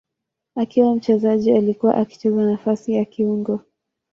Akiwa 0.55 0.95
mchezaji 0.95 1.51
alikuwa 1.51 1.95
akicheza 1.97 2.41
nafasi 2.45 2.93
ya 2.93 3.05
kiungo. 3.05 3.61